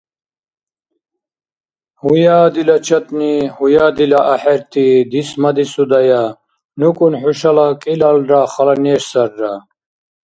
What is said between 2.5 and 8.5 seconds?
дила чатӀни, гьуя, дила ахӀерти, дисмадисудая. НукӀун хӀушала кӀилалра